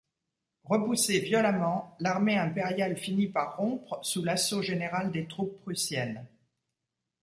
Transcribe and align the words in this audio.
Repoussée 0.63 1.19
violemment, 1.19 1.95
l’armée 1.99 2.35
impériale 2.35 2.97
finit 2.97 3.27
par 3.27 3.57
rompre 3.57 3.99
sous 4.01 4.23
l’assaut 4.23 4.63
général 4.63 5.11
des 5.11 5.27
troupes 5.27 5.61
prussiennes. 5.61 6.25